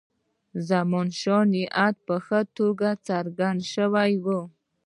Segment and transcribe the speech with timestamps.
[0.53, 4.41] د زمانشاه نیت په ښه توګه څرګند شوی وو.